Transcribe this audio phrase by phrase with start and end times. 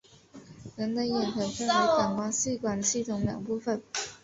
[0.77, 3.83] 人的眼可分为感光细胞系统两部分。